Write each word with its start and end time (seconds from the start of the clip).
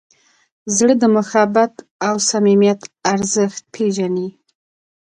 زړه 0.75 0.93
د 1.01 1.03
محبت 1.15 1.73
او 2.07 2.15
صمیمیت 2.29 2.81
ارزښت 3.13 3.61
پېژني. 3.73 4.29